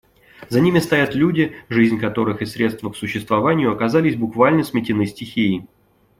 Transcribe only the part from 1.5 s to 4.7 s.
жизнь которых и средства к существованию оказались буквально